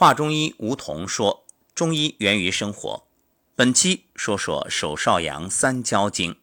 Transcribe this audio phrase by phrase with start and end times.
[0.00, 1.44] 华中医吴桐说
[1.74, 3.08] ：“中医源于生活。”
[3.56, 6.36] 本期说说手少阳三焦经。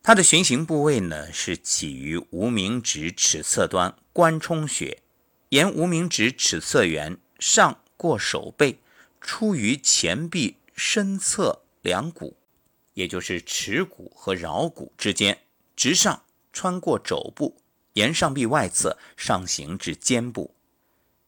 [0.00, 5.02] 它的循行部位呢是起于无名指尺侧端关冲穴，
[5.48, 8.78] 沿无名指尺侧缘上过手背，
[9.20, 12.36] 出于前臂身侧两骨，
[12.94, 15.36] 也就是尺骨和桡骨之间，
[15.74, 16.22] 直上
[16.52, 17.60] 穿过肘部，
[17.94, 20.54] 沿上臂外侧上行至肩部。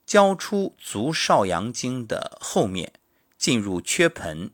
[0.07, 2.93] 交出足少阳经的后面，
[3.39, 4.50] 进入缺盆，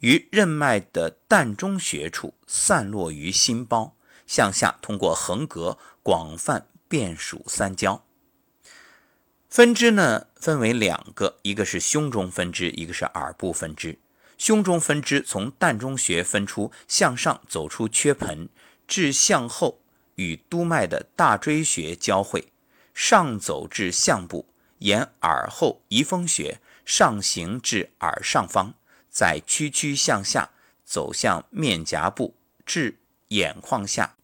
[0.00, 8.04] 于任脉的膻中穴处散落于心包，向下通过横膈广泛遍属三焦。
[9.48, 13.98] 分支呢分为两个，一个是胸中分支，一个是耳部分支。
[14.36, 18.48] 胸中分支从膻中穴分出，向上走出缺盆，
[18.86, 19.80] 至向后
[20.16, 22.52] 与督脉的大椎穴交汇，
[22.92, 24.47] 上走至项部。
[24.78, 28.74] 沿耳后仪风穴上行至耳上方，
[29.08, 30.50] 再屈曲向下
[30.84, 34.16] 走向面颊部至眼眶下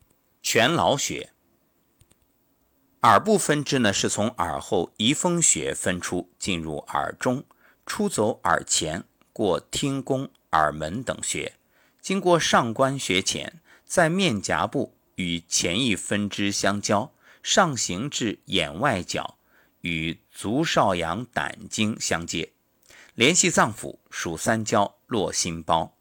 [0.42, 1.31] 全劳穴。
[3.03, 7.45] 耳部分支呢，是从耳后仪风穴分出，进入耳中，
[7.84, 11.53] 出走耳前，过听宫、耳门等穴，
[12.01, 19.36] 经过上关穴前，在面颊部与前一分支相交，上行至眼外角。
[19.85, 22.51] 与足少阳胆经相接，
[23.15, 25.95] 联系脏腑，属三焦，络心包。